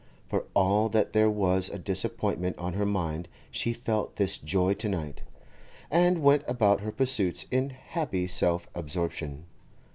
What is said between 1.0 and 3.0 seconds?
there was a disappointment on her